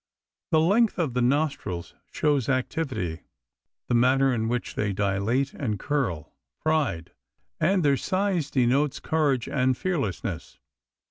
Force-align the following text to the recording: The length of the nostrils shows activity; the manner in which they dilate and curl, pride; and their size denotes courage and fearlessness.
The 0.49 0.59
length 0.59 0.97
of 0.97 1.13
the 1.13 1.21
nostrils 1.21 1.93
shows 2.11 2.49
activity; 2.49 3.21
the 3.87 3.93
manner 3.93 4.33
in 4.33 4.47
which 4.47 4.73
they 4.73 4.93
dilate 4.93 5.53
and 5.53 5.77
curl, 5.77 6.33
pride; 6.59 7.11
and 7.59 7.85
their 7.85 7.97
size 7.97 8.49
denotes 8.49 8.99
courage 8.99 9.47
and 9.47 9.77
fearlessness. 9.77 10.57